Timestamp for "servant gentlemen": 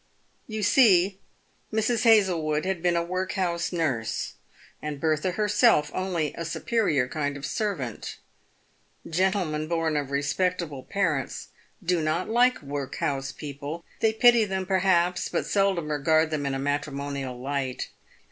7.45-9.67